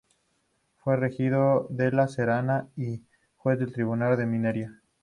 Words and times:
Fue 0.77 0.95
regidor 0.97 1.67
de 1.69 1.91
La 1.91 2.07
Serena 2.07 2.67
y 2.75 3.03
juez 3.37 3.59
del 3.59 3.71
Tribunal 3.71 4.17
de 4.17 4.25
Minería. 4.25 4.71